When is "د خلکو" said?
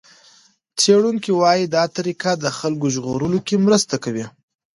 2.37-2.85